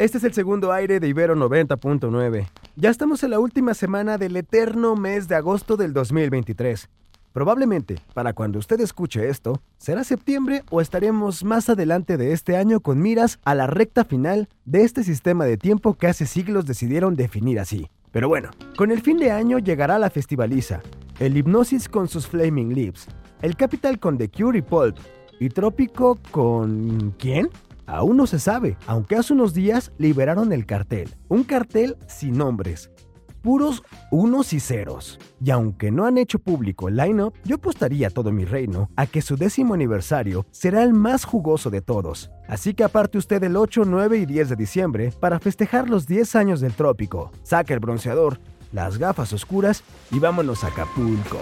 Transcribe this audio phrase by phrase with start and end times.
[0.00, 2.48] Este es el segundo aire de Ibero 90.9.
[2.74, 6.88] Ya estamos en la última semana del eterno mes de agosto del 2023.
[7.34, 12.80] Probablemente, para cuando usted escuche esto, será septiembre o estaremos más adelante de este año
[12.80, 17.14] con miras a la recta final de este sistema de tiempo que hace siglos decidieron
[17.14, 17.90] definir así.
[18.10, 20.80] Pero bueno, con el fin de año llegará la festivaliza,
[21.18, 23.06] el Hipnosis con sus Flaming Lips,
[23.42, 24.96] el Capital con The Cure y Pulp,
[25.38, 27.14] y Trópico con...
[27.18, 27.50] ¿quién?
[27.90, 31.12] Aún no se sabe, aunque hace unos días liberaron el cartel.
[31.26, 32.88] Un cartel sin nombres,
[33.42, 33.82] puros
[34.12, 35.18] unos y ceros.
[35.44, 39.22] Y aunque no han hecho público el line-up, yo apostaría todo mi reino a que
[39.22, 42.30] su décimo aniversario será el más jugoso de todos.
[42.46, 46.36] Así que aparte usted el 8, 9 y 10 de diciembre para festejar los 10
[46.36, 47.32] años del trópico.
[47.42, 48.38] Saca el bronceador,
[48.72, 49.82] las gafas oscuras
[50.12, 51.40] y vámonos a Acapulco.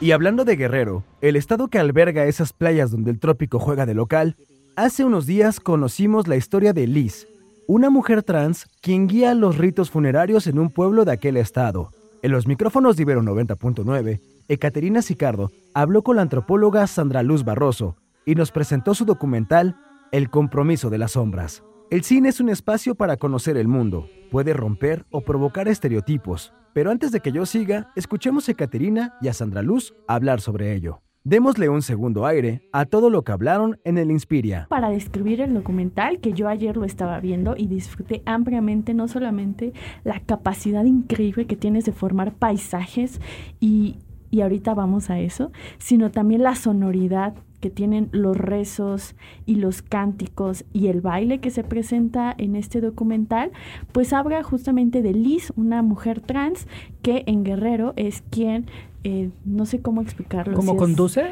[0.00, 3.94] Y hablando de Guerrero, el estado que alberga esas playas donde el trópico juega de
[3.94, 4.36] local,
[4.76, 7.28] hace unos días conocimos la historia de Liz,
[7.66, 11.90] una mujer trans quien guía los ritos funerarios en un pueblo de aquel estado.
[12.22, 17.96] En los micrófonos de Ibero 90.9, Ekaterina Sicardo habló con la antropóloga Sandra Luz Barroso
[18.24, 19.76] y nos presentó su documental
[20.12, 21.62] El compromiso de las sombras.
[21.90, 26.90] El cine es un espacio para conocer el mundo, puede romper o provocar estereotipos, pero
[26.90, 31.02] antes de que yo siga, escuchemos a Ekaterina y a Sandra Luz hablar sobre ello.
[31.24, 34.66] Démosle un segundo aire a todo lo que hablaron en el Inspiria.
[34.68, 39.72] Para describir el documental, que yo ayer lo estaba viendo y disfruté ampliamente no solamente
[40.02, 43.20] la capacidad increíble que tienes de formar paisajes
[43.60, 43.98] y,
[44.32, 49.14] y ahorita vamos a eso, sino también la sonoridad que tienen los rezos
[49.46, 53.52] y los cánticos y el baile que se presenta en este documental,
[53.92, 56.66] pues habla justamente de Liz, una mujer trans
[57.02, 58.66] que en Guerrero es quien
[59.04, 60.54] eh, no sé cómo explicarlo.
[60.54, 61.24] ¿Cómo si es- conduce?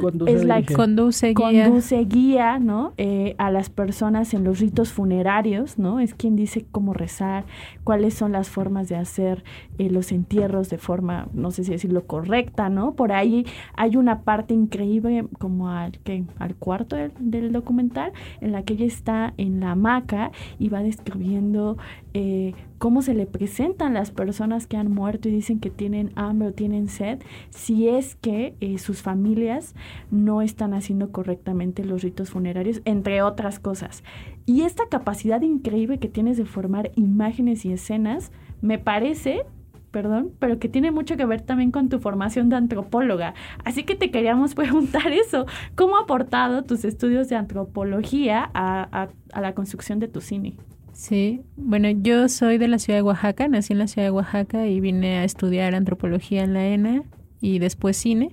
[0.00, 0.74] Conduce, es like dirige.
[0.74, 1.64] Conduce, guía.
[1.66, 2.94] conduce guía, ¿no?
[2.96, 6.00] Eh, a las personas en los ritos funerarios, ¿no?
[6.00, 7.44] Es quien dice cómo rezar,
[7.84, 9.44] cuáles son las formas de hacer
[9.78, 12.94] eh, los entierros de forma, no sé si decirlo correcta, ¿no?
[12.94, 13.46] Por ahí
[13.76, 16.24] hay una parte increíble como al, ¿qué?
[16.40, 20.82] al cuarto del, del documental en la que ella está en la hamaca y va
[20.82, 21.76] describiendo
[22.14, 26.48] eh, cómo se le presentan las personas que han muerto y dicen que tienen hambre
[26.48, 27.18] o tienen sed,
[27.50, 29.74] si es que eh, sus familias
[30.10, 34.04] no están haciendo correctamente los ritos funerarios, entre otras cosas.
[34.46, 38.30] Y esta capacidad increíble que tienes de formar imágenes y escenas,
[38.62, 39.42] me parece
[39.90, 43.34] perdón, pero que tiene mucho que ver también con tu formación de antropóloga.
[43.64, 45.46] Así que te queríamos preguntar eso.
[45.76, 50.56] ¿Cómo ha aportado tus estudios de antropología a, a- a la construcción de tu cine?
[50.94, 54.66] Sí, bueno, yo soy de la ciudad de Oaxaca, nací en la ciudad de Oaxaca
[54.68, 57.02] y vine a estudiar antropología en la ENA
[57.40, 58.30] y después cine.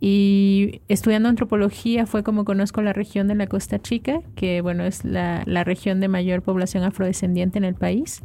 [0.00, 5.04] Y estudiando antropología fue como conozco la región de la Costa Chica, que bueno, es
[5.04, 8.22] la, la región de mayor población afrodescendiente en el país.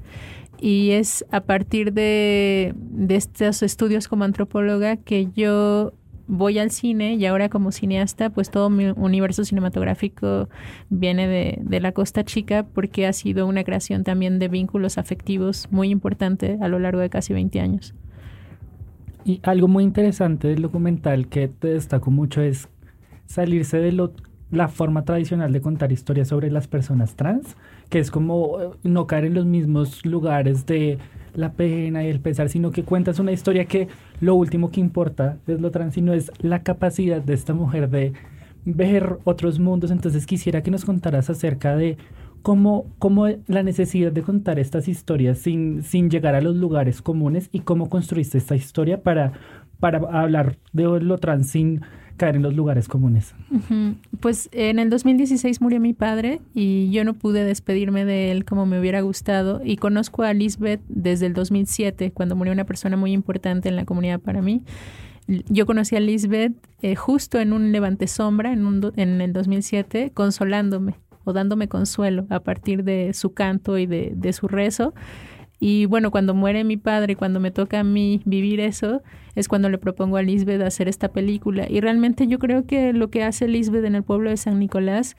[0.62, 5.92] Y es a partir de, de estos estudios como antropóloga que yo
[6.28, 10.50] voy al cine y ahora como cineasta, pues todo mi universo cinematográfico
[10.90, 15.68] viene de, de la Costa Chica porque ha sido una creación también de vínculos afectivos
[15.72, 17.94] muy importante a lo largo de casi 20 años.
[19.26, 22.70] Y algo muy interesante del documental que te destaco mucho es
[23.26, 24.14] salirse de lo,
[24.52, 27.58] la forma tradicional de contar historias sobre las personas trans,
[27.90, 31.00] que es como eh, no caer en los mismos lugares de
[31.36, 33.88] la pena y el pesar, sino que cuentas una historia que
[34.22, 38.14] lo último que importa es lo trans, sino es la capacidad de esta mujer de
[38.66, 39.92] ver otros mundos.
[39.92, 41.98] Entonces quisiera que nos contaras acerca de
[42.42, 47.50] cómo, cómo la necesidad de contar estas historias sin, sin llegar a los lugares comunes
[47.52, 49.34] y cómo construiste esta historia para,
[49.80, 51.82] para hablar de lo trans sin
[52.18, 53.36] caer en los lugares comunes.
[53.52, 53.96] Ujú.
[54.20, 58.66] Pues en el 2016 murió mi padre y yo no pude despedirme de él como
[58.66, 63.12] me hubiera gustado y conozco a Lisbeth desde el 2007 cuando murió una persona muy
[63.12, 64.64] importante en la comunidad para mí.
[65.28, 70.12] Yo conocí a Lisbeth eh, justo en un levante sombra en, un en el 2007
[70.14, 74.94] consolándome o dándome consuelo a partir de su canto y de, de su rezo.
[75.60, 79.02] Y bueno, cuando muere mi padre, cuando me toca a mí vivir eso,
[79.36, 81.66] es cuando le propongo a Lisbeth hacer esta película.
[81.70, 85.16] Y realmente yo creo que lo que hace Lisbeth en el pueblo de San Nicolás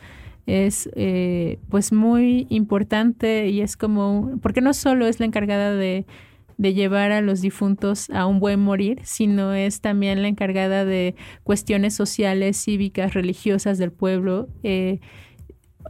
[0.47, 6.07] es eh, pues muy importante y es como, porque no solo es la encargada de,
[6.57, 11.15] de llevar a los difuntos a un buen morir, sino es también la encargada de
[11.43, 14.49] cuestiones sociales, cívicas, religiosas del pueblo.
[14.63, 15.01] Eh,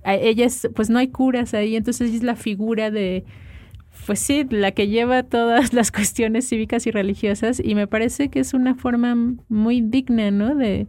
[0.04, 3.25] ella es, pues no hay curas ahí, entonces es la figura de,
[4.06, 8.41] pues sí, la que lleva todas las cuestiones cívicas y religiosas y me parece que
[8.41, 9.17] es una forma
[9.49, 10.55] muy digna, ¿no?
[10.55, 10.87] De,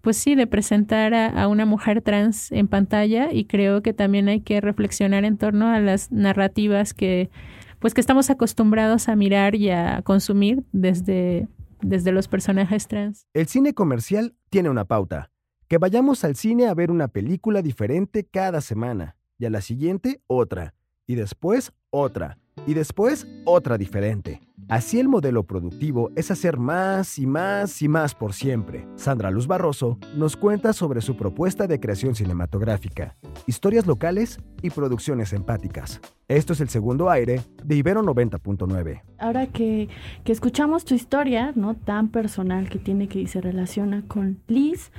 [0.00, 4.40] pues sí, de presentar a, una mujer trans en pantalla y creo que también hay
[4.40, 7.30] que reflexionar en torno a las narrativas que,
[7.78, 11.48] pues que estamos acostumbrados a mirar y a consumir desde,
[11.82, 13.26] desde los personajes trans.
[13.34, 15.30] El cine comercial tiene una pauta,
[15.68, 20.22] que vayamos al cine a ver una película diferente cada semana y a la siguiente
[20.26, 20.74] otra
[21.06, 24.40] y después otra, y después otra diferente.
[24.68, 28.86] Así el modelo productivo es hacer más y más y más por siempre.
[28.94, 33.16] Sandra Luz Barroso nos cuenta sobre su propuesta de creación cinematográfica,
[33.48, 36.00] historias locales y producciones empáticas.
[36.28, 39.02] Esto es el segundo aire de Ibero 90.9.
[39.18, 39.88] Ahora que,
[40.22, 41.74] que, escuchamos tu historia, ¿no?
[41.74, 44.92] Tan personal que tiene que se relaciona con Liz,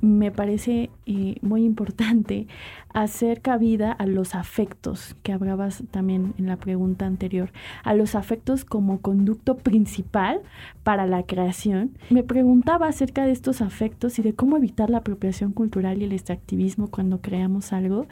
[0.00, 2.46] me parece eh, muy importante
[2.92, 7.50] hacer cabida a los afectos, que hablabas también en la pregunta anterior,
[7.82, 10.40] a los afectos como conducto principal
[10.82, 11.96] para la creación.
[12.10, 16.12] Me preguntaba acerca de estos afectos y de cómo evitar la apropiación cultural y el
[16.12, 18.06] extractivismo cuando creamos algo.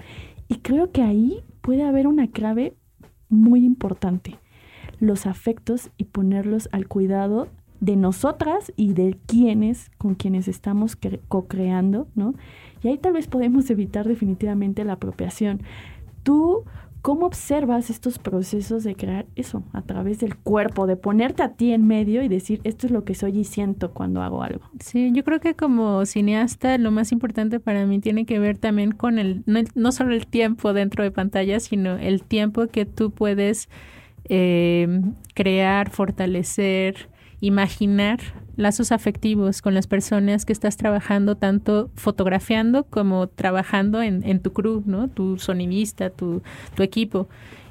[0.49, 2.75] Y creo que ahí puede haber una clave
[3.29, 4.39] muy importante,
[4.99, 7.49] los afectos y ponerlos al cuidado
[7.83, 10.97] de nosotras y de quienes con quienes estamos
[11.27, 12.33] co-creando, ¿no?
[12.81, 15.63] Y ahí tal vez podemos evitar definitivamente la apropiación.
[16.23, 16.63] Tú,
[17.01, 21.73] ¿cómo observas estos procesos de crear eso a través del cuerpo, de ponerte a ti
[21.73, 24.63] en medio y decir, esto es lo que soy y siento cuando hago algo?
[24.79, 28.93] Sí, yo creo que como cineasta lo más importante para mí tiene que ver también
[28.93, 33.11] con el, no, no solo el tiempo dentro de pantalla, sino el tiempo que tú
[33.11, 33.69] puedes
[34.27, 35.03] eh,
[35.35, 37.11] crear, fortalecer,
[37.43, 38.21] imaginar
[38.57, 44.83] lazos afectivos con las personas que estás trabajando, tanto fotografiando como trabajando en, tu crew,
[44.87, 45.09] ¿no?
[45.09, 46.43] Tu sonidista, tu,
[46.77, 47.29] tu equipo.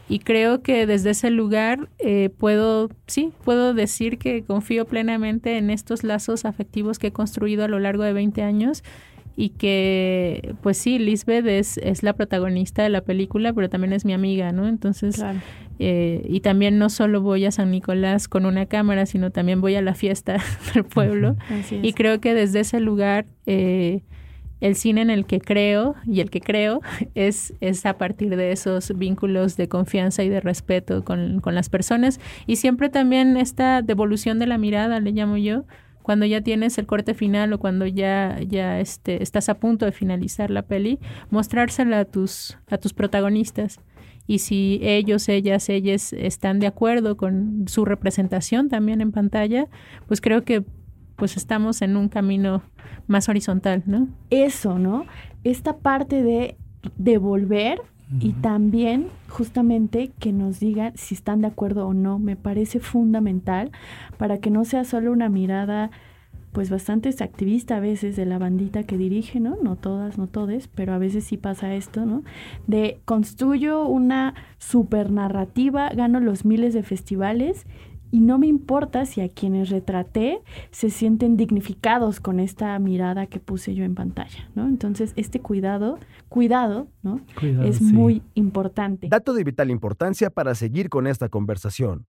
[0.09, 5.69] Y creo que desde ese lugar eh, puedo, sí, puedo decir que confío plenamente en
[5.69, 8.83] estos lazos afectivos que he construido a lo largo de 20 años
[9.37, 14.03] y que pues sí, Lisbeth es, es la protagonista de la película, pero también es
[14.03, 14.67] mi amiga, ¿no?
[14.67, 15.23] Entonces,
[15.83, 19.73] eh, y también no solo voy a San Nicolás con una cámara, sino también voy
[19.73, 20.37] a la fiesta
[20.75, 21.35] del pueblo.
[21.81, 23.25] Y creo que desde ese lugar...
[23.47, 24.03] Eh,
[24.59, 26.81] el cine en el que creo y el que creo
[27.15, 31.69] es, es a partir de esos vínculos de confianza y de respeto con, con las
[31.69, 35.65] personas y siempre también esta devolución de la mirada, le llamo yo,
[36.03, 39.91] cuando ya tienes el corte final o cuando ya, ya este, estás a punto de
[39.91, 40.99] finalizar la peli,
[41.31, 43.79] mostrársela a tus, a tus protagonistas.
[44.31, 49.67] Y si ellos, ellas, ellas están de acuerdo con su representación también en pantalla,
[50.07, 50.63] pues creo que
[51.17, 52.63] pues estamos en un camino
[53.07, 54.07] más horizontal, ¿no?
[54.29, 55.05] Eso, ¿no?
[55.43, 56.55] Esta parte de
[56.95, 57.81] devolver
[58.21, 63.71] y también justamente que nos digan si están de acuerdo o no, me parece fundamental
[64.17, 65.91] para que no sea solo una mirada
[66.51, 69.57] pues bastante activista a veces de la bandita que dirige, ¿no?
[69.61, 72.23] No todas, no todes, pero a veces sí pasa esto, ¿no?
[72.67, 77.65] De construyo una super narrativa, gano los miles de festivales
[78.11, 83.39] y no me importa si a quienes retraté se sienten dignificados con esta mirada que
[83.39, 84.67] puse yo en pantalla, ¿no?
[84.67, 85.97] Entonces, este cuidado,
[86.27, 87.21] cuidado, ¿no?
[87.63, 89.07] es muy importante.
[89.07, 92.05] Dato de vital importancia para seguir con esta conversación.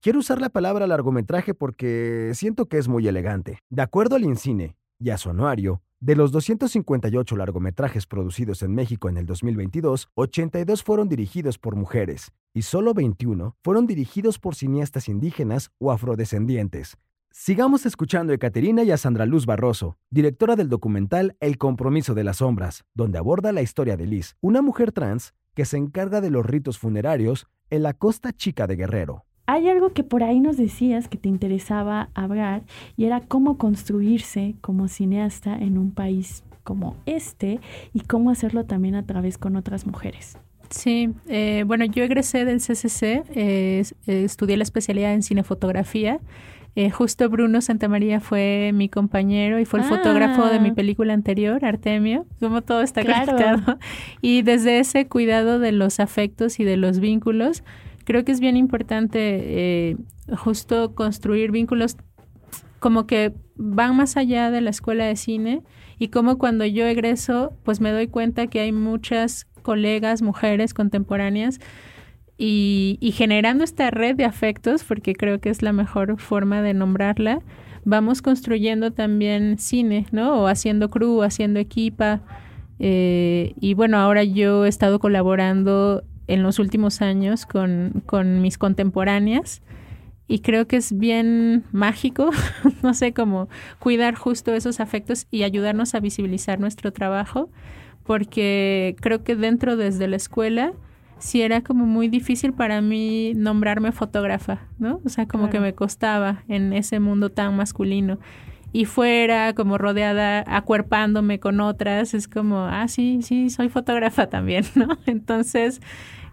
[0.00, 3.58] Quiero usar la palabra largometraje porque siento que es muy elegante.
[3.70, 9.08] De acuerdo al INCINE y a su anuario, de los 258 largometrajes producidos en México
[9.08, 15.08] en el 2022, 82 fueron dirigidos por mujeres y solo 21 fueron dirigidos por cineastas
[15.08, 16.96] indígenas o afrodescendientes.
[17.32, 22.24] Sigamos escuchando a Caterina y a Sandra Luz Barroso, directora del documental El compromiso de
[22.24, 26.30] las sombras, donde aborda la historia de Liz, una mujer trans que se encarga de
[26.30, 29.26] los ritos funerarios en la costa chica de Guerrero.
[29.46, 32.62] Hay algo que por ahí nos decías que te interesaba hablar
[32.96, 37.60] y era cómo construirse como cineasta en un país como este
[37.94, 40.36] y cómo hacerlo también a través con otras mujeres.
[40.70, 46.18] Sí, eh, bueno, yo egresé del CCC, eh, estudié la especialidad en cinefotografía.
[46.74, 50.74] Eh, justo Bruno Santamaría fue mi compañero y fue el fotógrafo de mi ah.
[50.74, 53.78] película anterior, Artemio, como todo está conectado.
[54.20, 57.62] Y desde ese cuidado de los afectos y de los vínculos,
[58.06, 59.96] creo que es bien importante eh,
[60.38, 61.96] justo construir vínculos
[62.78, 65.62] como que van más allá de la escuela de cine
[65.98, 71.58] y como cuando yo egreso, pues me doy cuenta que hay muchas colegas, mujeres contemporáneas,
[72.38, 77.40] y, generando esta red de afectos, porque creo que es la mejor forma de nombrarla,
[77.84, 80.42] vamos construyendo también cine, ¿no?
[80.42, 82.20] O haciendo crew, haciendo equipa.
[82.78, 88.58] Eh, y bueno, ahora yo he estado colaborando en los últimos años con, con mis
[88.58, 89.62] contemporáneas
[90.28, 92.30] y creo que es bien mágico,
[92.82, 97.50] no sé cómo cuidar justo esos afectos y ayudarnos a visibilizar nuestro trabajo,
[98.02, 100.72] porque creo que dentro desde la escuela
[101.18, 105.00] sí era como muy difícil para mí nombrarme fotógrafa, ¿no?
[105.04, 108.18] O sea, como que me costaba en ese mundo tan masculino.
[108.72, 114.64] Y fuera, como rodeada, acuerpándome con otras, es como, ah, sí, sí, soy fotógrafa también,
[114.74, 114.98] ¿no?
[115.06, 115.80] Entonces,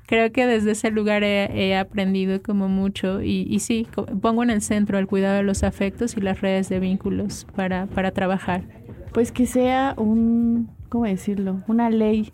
[0.06, 3.88] creo que desde ese lugar he, aprendido como mucho y, y, sí,
[4.22, 7.86] pongo en el centro el cuidado de los afectos y las redes de vínculos para,
[7.88, 8.64] para trabajar.
[9.14, 11.64] Pues que sea un, ¿cómo decirlo?
[11.68, 12.32] Una ley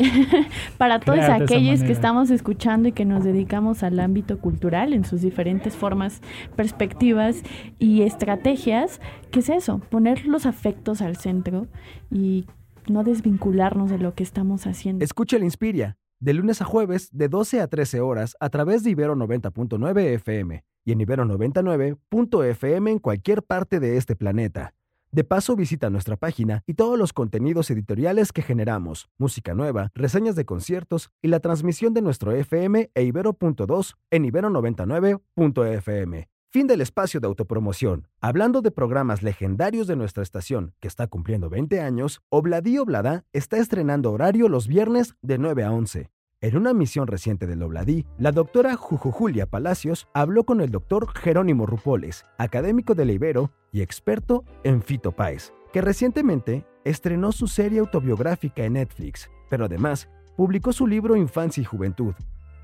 [0.78, 5.22] para todos aquellos que estamos escuchando y que nos dedicamos al ámbito cultural en sus
[5.22, 6.20] diferentes formas,
[6.56, 7.42] perspectivas
[7.78, 9.80] y estrategias, ¿qué es eso?
[9.90, 11.66] Poner los afectos al centro
[12.10, 12.46] y
[12.88, 15.04] no desvincularnos de lo que estamos haciendo.
[15.04, 18.90] Escucha el Inspiria, de lunes a jueves, de 12 a 13 horas, a través de
[18.90, 24.74] Ibero 90.9 FM y en Ibero 99.fm en cualquier parte de este planeta.
[25.12, 30.36] De paso, visita nuestra página y todos los contenidos editoriales que generamos, música nueva, reseñas
[30.36, 36.28] de conciertos y la transmisión de nuestro FM e Ibero.2 en Ibero99.fm.
[36.52, 38.06] Fin del espacio de autopromoción.
[38.20, 43.58] Hablando de programas legendarios de nuestra estación, que está cumpliendo 20 años, Obladí Oblada está
[43.58, 46.12] estrenando horario los viernes de 9 a 11.
[46.42, 51.12] En una misión reciente del Obladí, la doctora Juju Julia Palacios habló con el doctor
[51.12, 58.64] Jerónimo Rupoles, académico de Ibero y experto en fitopáez, que recientemente estrenó su serie autobiográfica
[58.64, 62.14] en Netflix, pero además publicó su libro Infancia y Juventud,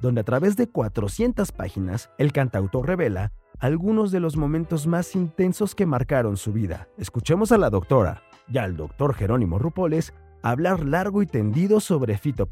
[0.01, 5.75] donde a través de 400 páginas el cantautor revela algunos de los momentos más intensos
[5.75, 6.89] que marcaron su vida.
[6.97, 12.47] Escuchemos a la doctora y al doctor Jerónimo Rupoles hablar largo y tendido sobre Fito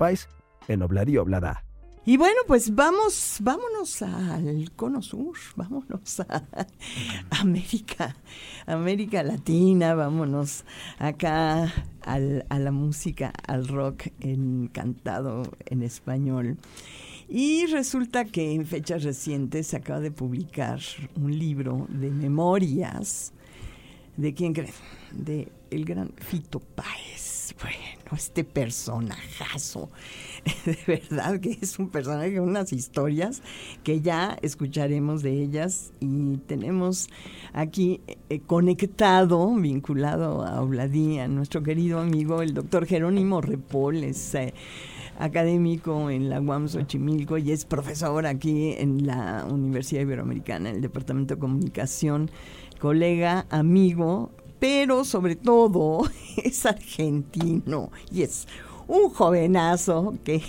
[0.68, 1.64] en Obladí Oblada.
[2.06, 6.44] Y bueno, pues vamos, vámonos al Cono Sur, vámonos a
[7.30, 8.14] América,
[8.66, 10.66] América Latina, vámonos
[10.98, 16.58] acá al, a la música, al rock encantado en español.
[17.26, 20.80] Y resulta que en fechas recientes se acaba de publicar
[21.16, 23.32] un libro de memorias.
[24.18, 24.74] ¿De quién creen?
[25.10, 27.54] De el gran Fito Páez.
[27.60, 29.90] Bueno, este personajazo
[30.64, 33.42] de verdad que es un personaje unas historias
[33.82, 37.08] que ya escucharemos de ellas y tenemos
[37.52, 44.34] aquí eh, conectado, vinculado a Obladí, a nuestro querido amigo el doctor Jerónimo Repoles.
[44.34, 44.54] Eh,
[45.16, 50.82] académico en la UAM Xochimilco y es profesor aquí en la Universidad Iberoamericana, en el
[50.82, 52.32] Departamento de Comunicación,
[52.80, 54.32] colega, amigo,
[54.64, 56.08] pero sobre todo
[56.42, 58.48] es argentino y es
[58.88, 60.42] un jovenazo que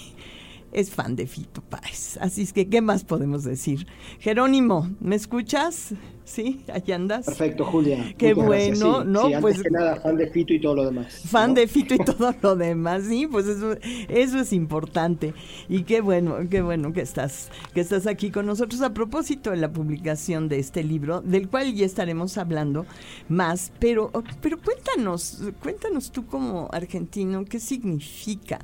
[0.75, 2.17] es fan de Fito Páez.
[2.19, 3.87] Así es que, ¿qué más podemos decir?
[4.19, 5.93] Jerónimo, ¿me escuchas?
[6.25, 6.65] ¿Sí?
[6.73, 7.25] ¿Allí andas?
[7.25, 8.13] Perfecto, Julia.
[8.17, 9.29] Qué bueno, ¿no?
[9.39, 11.21] pues que nada, fan de Fito y todo lo demás.
[11.27, 13.77] Fan de Fito y todo lo demás, sí, pues eso,
[14.09, 15.33] eso es importante.
[15.69, 19.57] Y qué bueno, qué bueno que estás, que estás aquí con nosotros a propósito de
[19.57, 22.85] la publicación de este libro, del cual ya estaremos hablando
[23.29, 28.59] más, pero, pero cuéntanos, cuéntanos tú como argentino, ¿qué significa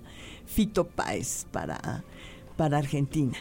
[0.53, 2.03] Fito Páez para,
[2.57, 3.37] para Argentina?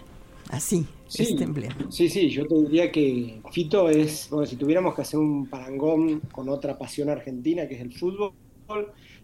[0.49, 1.75] Así, este emblema.
[1.90, 6.21] Sí, sí, yo te diría que Fito es, bueno, si tuviéramos que hacer un parangón
[6.33, 8.33] con otra pasión argentina, que es el fútbol,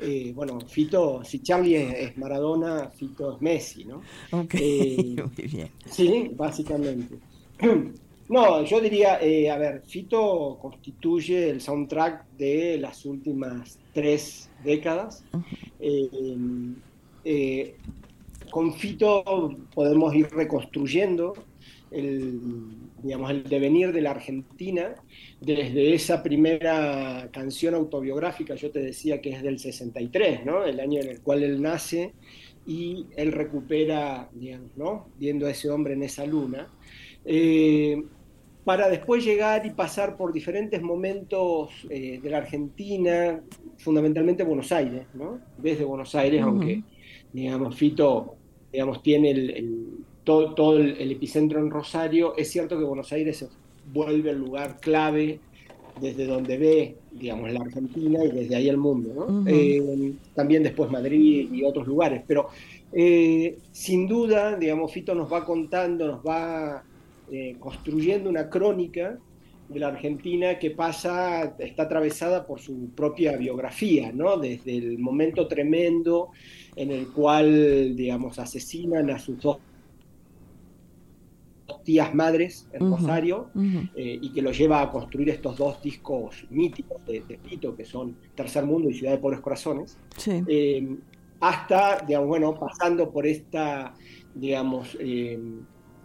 [0.00, 4.02] eh, bueno, Fito, si Charlie es, Maradona, Fito es Messi, ¿no?
[4.32, 5.70] Ok, eh, muy bien.
[5.88, 7.18] Sí, básicamente.
[8.28, 15.22] No, yo diría, eh, a ver, Fito constituye el soundtrack de las últimas tres décadas
[18.50, 21.34] con Fito podemos ir reconstruyendo
[21.90, 22.40] el,
[23.02, 24.94] digamos, el devenir de la Argentina
[25.40, 30.64] desde esa primera canción autobiográfica, yo te decía que es del 63, ¿no?
[30.64, 32.12] el año en el cual él nace
[32.66, 35.08] y él recupera, digamos, ¿no?
[35.18, 36.68] viendo a ese hombre en esa luna,
[37.24, 38.02] eh,
[38.64, 43.40] para después llegar y pasar por diferentes momentos eh, de la Argentina,
[43.78, 45.38] fundamentalmente Buenos Aires, ¿no?
[45.58, 46.82] desde Buenos Aires, aunque
[47.36, 48.34] digamos, Fito
[48.72, 52.34] digamos, tiene el, todo, todo el, epicentro en Rosario.
[52.36, 53.48] Es cierto que Buenos Aires se
[53.92, 55.38] vuelve el lugar clave
[56.00, 59.44] desde donde ve, digamos, la Argentina y desde ahí el mundo, ¿no?
[59.46, 62.48] Eh, también después Madrid y otros lugares, pero
[62.92, 66.82] eh, sin duda, digamos, Fito nos va contando, nos va
[67.30, 69.18] eh, construyendo una crónica
[69.68, 74.36] de la Argentina que pasa, está atravesada por su propia biografía, ¿no?
[74.36, 76.30] Desde el momento tremendo
[76.76, 79.58] en el cual, digamos, asesinan a sus dos
[81.84, 83.50] tías madres en Rosario
[83.94, 88.16] eh, y que lo lleva a construir estos dos discos míticos de, Fito, que son
[88.34, 90.96] Tercer Mundo y Ciudad de Pobres Corazones, eh,
[91.40, 93.94] hasta, digamos, bueno, pasando por esta,
[94.34, 95.38] digamos, eh,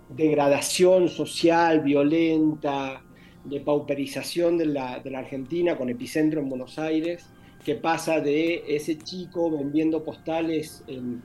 [0.10, 3.04] degradación social, violenta,
[3.44, 7.26] de pauperización de la, de la Argentina con epicentro en Buenos Aires,
[7.66, 11.22] que pasa de ese chico vendiendo postales en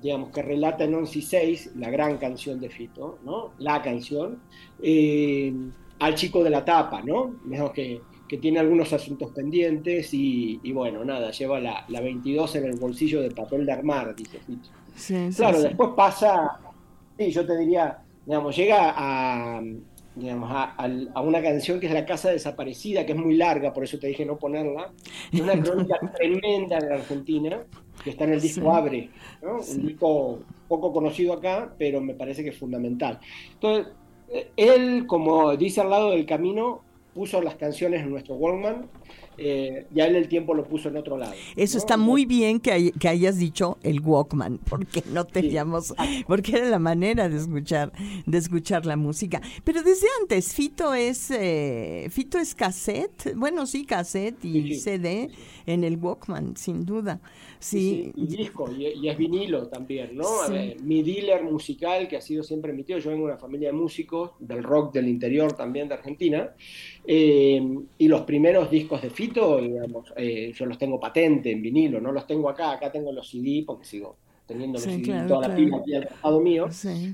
[0.00, 3.52] digamos, que relata en 11 y 6 la gran canción de Fito, ¿no?
[3.58, 4.40] La canción,
[4.82, 5.52] eh,
[5.98, 7.34] al chico de la tapa, ¿no?
[7.72, 12.78] Que, que tiene algunos asuntos pendientes y, bueno, nada, lleva la, la, 22 en el
[12.78, 14.68] bolsillo de papel de armar, dice Fito.
[15.36, 16.58] claro, después pasa,
[17.18, 19.60] sí, yo te diría, digamos, llega a,
[20.20, 23.98] digamos, a, una canción que es La Casa Desaparecida, que es muy larga, por eso
[23.98, 24.92] te dije no ponerla,
[25.32, 27.60] es una crónica tremenda de la Argentina,
[28.04, 29.10] que está en el disco Abre,
[29.42, 33.18] un disco poco conocido acá, pero me parece que es fundamental.
[33.54, 33.92] Entonces,
[34.28, 36.82] eh, él, como dice al lado del camino,
[37.14, 38.88] puso las canciones en nuestro Walkman,
[39.42, 41.32] eh, ya él el tiempo lo puso en otro lado.
[41.56, 45.94] Eso está muy bien que, que, hayas dicho el Walkman, porque no teníamos,
[46.26, 47.90] porque era la manera de escuchar,
[48.26, 49.40] de escuchar la música.
[49.64, 55.30] Pero desde antes, Fito es, eh, Fito es cassette, bueno sí, cassette y CD
[55.66, 57.20] en el Walkman, sin duda.
[57.58, 58.10] Sí.
[58.16, 60.24] y disco, y, es vinilo también, ¿no?
[60.82, 63.74] mi dealer musical, que ha sido siempre mi tío, yo vengo de una familia de
[63.74, 66.54] músicos, del rock del interior también de Argentina,
[67.06, 67.62] eh,
[67.98, 69.29] y los primeros discos de Fito,
[69.60, 73.28] digamos, eh, yo los tengo patente en vinilo, no los tengo acá, acá tengo los
[73.28, 76.68] CD porque sigo teniendo los CD, toda la pila aquí al lado mío.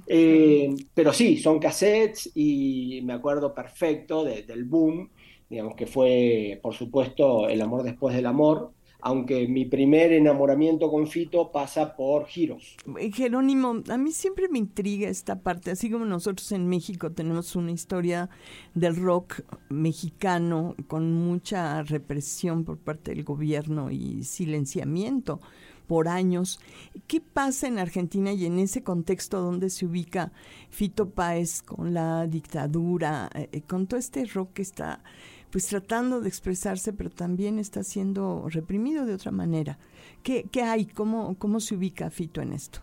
[0.06, 5.10] Eh, pero sí, son cassettes y me acuerdo perfecto del boom,
[5.48, 11.06] digamos que fue, por supuesto, El amor después del amor, aunque mi primer enamoramiento con
[11.06, 12.76] Fito pasa por giros.
[12.98, 17.56] Eh, Jerónimo, a mí siempre me intriga esta parte, así como nosotros en México tenemos
[17.56, 18.28] una historia
[18.74, 25.40] del rock mexicano con mucha represión por parte del gobierno y silenciamiento
[25.86, 26.60] por años.
[27.06, 30.32] ¿Qué pasa en Argentina y en ese contexto donde se ubica
[30.68, 35.02] Fito Páez con la dictadura, eh, con todo este rock que está
[35.50, 39.78] pues tratando de expresarse, pero también está siendo reprimido de otra manera.
[40.22, 40.86] ¿Qué, qué hay?
[40.86, 42.80] ¿Cómo, ¿Cómo se ubica Fito en esto?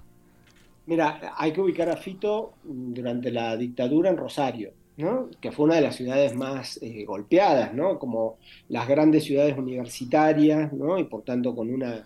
[0.85, 5.29] Mira, hay que ubicar a Fito durante la dictadura en Rosario, ¿no?
[5.39, 7.97] que fue una de las ciudades más eh, golpeadas, ¿no?
[7.99, 10.99] como las grandes ciudades universitarias, ¿no?
[10.99, 12.05] y por tanto con una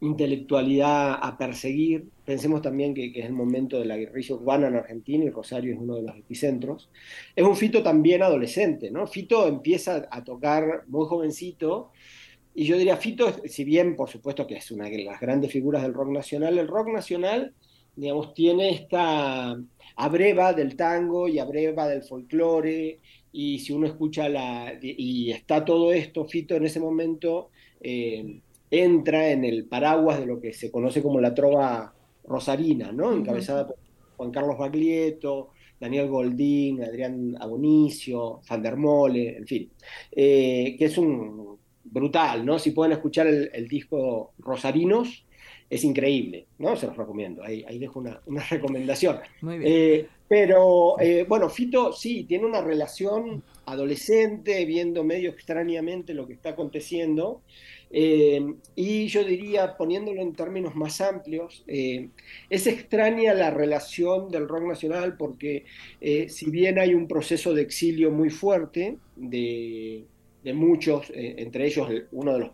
[0.00, 2.06] intelectualidad a perseguir.
[2.24, 5.78] Pensemos también que, es el momento de la guerrilla urbana en Argentina y Rosario es
[5.80, 6.90] uno de los epicentros.
[7.34, 9.06] Es un Fito también adolescente, ¿no?
[9.06, 11.90] Fito empieza a tocar muy jovencito
[12.54, 15.82] y yo diría, Fito, si bien por supuesto que es una de las grandes figuras
[15.82, 17.52] del rock nacional, el rock nacional,
[17.96, 19.56] digamos, tiene esta
[19.96, 23.00] abreva del tango y abreva del folclore
[23.32, 24.78] y si uno escucha la...
[24.80, 27.50] y está todo esto, Fito en ese momento...
[27.80, 28.40] Eh,
[28.82, 31.94] entra en el paraguas de lo que se conoce como la trova
[32.26, 33.12] rosarina, ¿no?
[33.12, 33.76] Encabezada por
[34.16, 39.70] Juan Carlos Baglietto, Daniel Goldín, Adrián Abonicio, Fandermole, en fin,
[40.12, 42.58] eh, que es un brutal, ¿no?
[42.58, 45.26] Si pueden escuchar el, disco Rosarinos,
[45.68, 46.76] es increíble, ¿no?
[46.76, 49.18] Se los recomiendo, ahí, dejo una, recomendación.
[49.42, 49.72] Muy bien.
[49.72, 56.32] Eh, pero, eh, bueno, Fito sí, tiene una relación adolescente, viendo medio extrañamente lo que
[56.32, 57.42] está aconteciendo,
[57.96, 62.08] eh, y yo diría, poniéndolo en términos más amplios, eh,
[62.50, 65.64] es extraña la relación del rock nacional porque
[66.00, 70.06] eh, si bien hay un proceso de exilio muy fuerte de,
[70.54, 72.50] muchos, entre ellos uno de los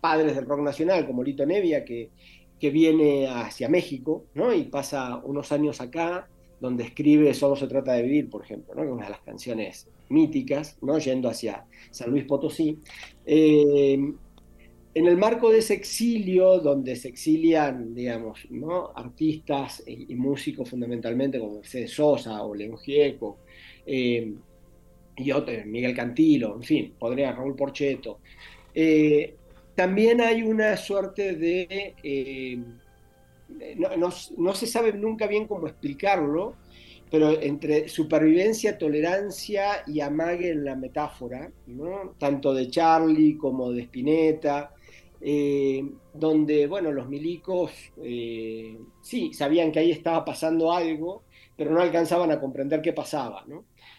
[0.00, 2.10] padres del rock nacional, como Lito Nevia, que,
[2.60, 4.54] que viene hacia México ¿no?
[4.54, 6.28] y pasa unos años acá,
[6.60, 8.82] donde escribe Solo se trata de vivir, por ejemplo, ¿no?
[8.92, 11.00] una de las canciones míticas, ¿no?
[11.00, 12.78] yendo hacia San Luis Potosí
[14.94, 18.92] en el marco de ese exilio, donde se exilian, digamos, ¿no?
[18.94, 23.38] artistas y, músicos fundamentalmente como Mercedes Sosa o León Gieco,
[23.86, 24.32] eh,
[25.16, 28.20] y otros, Miguel Cantilo, en fin, podría Raúl Porcheto,
[28.74, 29.34] eh,
[29.74, 31.94] también hay una suerte de...
[32.02, 32.58] Eh,
[33.76, 36.54] no, se sabe nunca bien cómo explicarlo,
[37.10, 41.50] pero entre supervivencia, tolerancia y amague en la metáfora,
[42.18, 44.72] tanto de Charlie como de Spinetta,
[45.24, 47.70] eh, donde, bueno, los milicos
[48.02, 51.22] eh, sí, sabían que ahí estaba pasando algo,
[51.56, 53.44] pero no alcanzaban a comprender qué pasaba.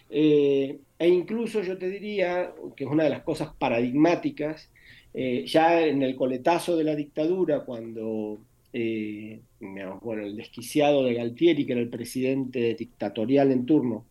[0.10, 4.70] Eh, e incluso yo te diría, que es una de las cosas paradigmáticas,
[5.46, 8.40] ya en el coletazo de la dictadura, cuando
[10.02, 14.08] bueno, el desquiciado de Galtieri, que era el presidente dictatorial en turno,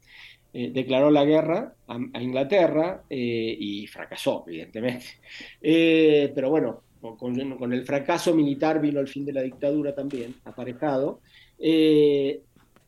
[0.53, 5.07] declaró la guerra a, Inglaterra y fracasó, evidentemente.
[5.61, 11.21] pero bueno, con, el fracaso militar vino el fin de la dictadura también, aparejado.
[11.59, 12.41] Eh,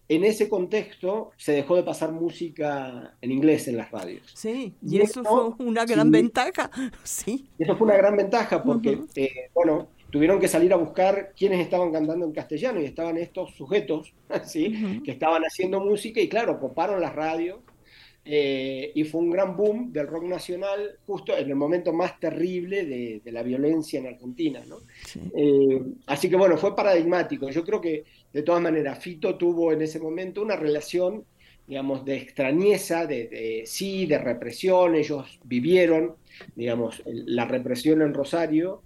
[0.09, 4.31] en ese contexto se dejó de pasar música en inglés en las radios.
[4.35, 6.71] Sí, y, eso fue una gran ventaja.
[7.03, 7.49] Sí.
[7.59, 11.91] eso fue una gran ventaja porque, eh, bueno, tuvieron que salir a buscar quiénes estaban
[11.91, 15.03] cantando en castellano y estaban estos sujetos, ¿sí?
[15.05, 17.59] Que estaban haciendo música y claro, coparon las radios
[18.27, 22.87] eh, y fue un gran boom del rock nacional justo en el momento más terrible
[22.87, 24.63] de, la violencia en Argentina.
[24.67, 24.79] ¿no?
[25.37, 27.51] Eh, así que bueno, fue paradigmático.
[27.51, 31.25] Yo creo que de todas maneras Fito tuvo en ese momento una relación,
[31.67, 34.95] digamos, de extrañeza, de, sí, de represión.
[34.95, 36.15] Ellos vivieron,
[36.57, 38.83] digamos, la represión en Rosario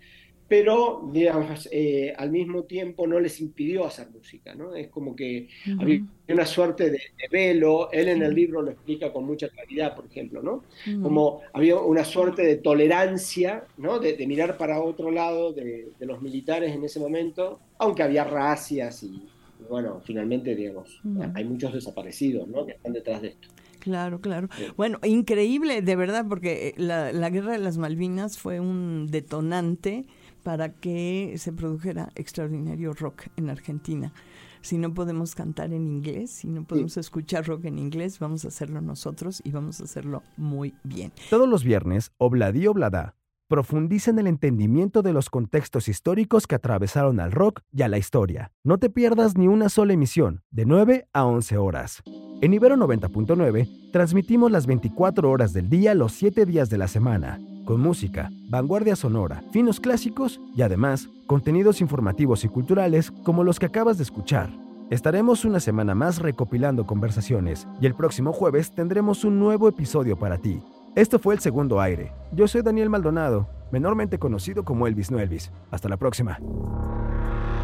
[0.49, 4.75] pero digamos, eh, al mismo tiempo no les impidió hacer música, ¿no?
[4.75, 9.27] Es como que había una suerte de, velo, él en el libro lo explica con
[9.27, 10.65] mucha claridad, por ejemplo, ¿no?
[11.03, 13.99] Como había una suerte de tolerancia, ¿no?
[13.99, 19.27] De, mirar para otro lado de, los militares en ese momento, aunque había racias y,
[19.69, 21.01] bueno, finalmente, digamos,
[21.35, 22.65] hay muchos desaparecidos, ¿no?
[22.65, 23.49] Que están detrás de esto.
[23.81, 24.49] Claro, claro.
[24.77, 30.07] Bueno, increíble, de verdad, porque la, la guerra de las Malvinas fue un detonante
[30.49, 34.15] para que se produjera extraordinario rock en Argentina.
[34.63, 38.49] Si no podemos cantar en inglés, si no podemos escuchar rock en inglés, vamos a
[38.49, 41.13] hacerlo nosotros y vamos a hacerlo muy bien.
[41.29, 43.15] Todos los viernes, Obladí Oblada
[43.47, 47.99] profundiza en el entendimiento de los contextos históricos que atravesaron al rock y a la
[47.99, 48.51] historia.
[48.65, 52.03] No te pierdas ni una sola emisión, de 9 a 11 horas.
[52.41, 57.39] En Ibero 90.9 transmitimos las 24 horas del día los 7 días de la semana
[57.69, 63.67] con música, vanguardia sonora, finos clásicos y además contenidos informativos y culturales como los que
[63.67, 64.49] acabas de escuchar.
[64.89, 70.39] Estaremos una semana más recopilando conversaciones y el próximo jueves tendremos un nuevo episodio para
[70.39, 70.63] ti.
[70.95, 72.11] Esto fue el segundo aire.
[72.33, 75.53] Yo soy Daniel Maldonado, menormente conocido como Elvis No Elvis.
[75.71, 76.39] Hasta la próxima.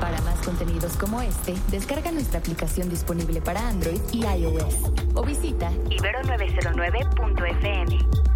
[0.02, 5.72] Para más contenidos como este, descarga nuestra aplicación disponible para Android y iOS o visita
[5.88, 8.33] ibero909.fm.